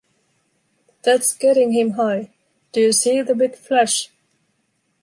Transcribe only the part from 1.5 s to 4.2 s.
him high. Do you see the big flash?”